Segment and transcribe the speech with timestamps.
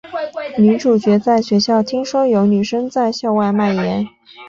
[0.57, 4.07] 女主角在学校听说有女生在校外卖淫。